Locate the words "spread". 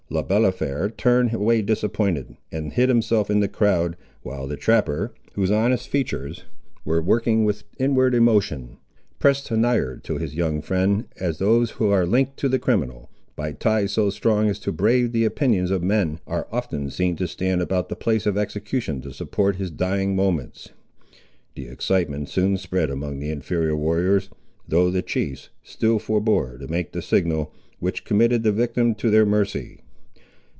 22.57-22.89